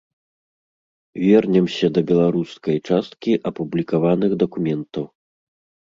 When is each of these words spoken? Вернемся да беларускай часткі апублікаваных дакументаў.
Вернемся 1.25 1.87
да 1.99 2.05
беларускай 2.09 2.77
часткі 2.91 3.31
апублікаваных 3.53 4.31
дакументаў. 4.45 5.05